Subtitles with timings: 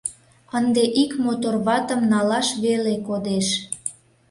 [0.57, 3.47] Ынде ик мотор ватым налаш веле кодеш.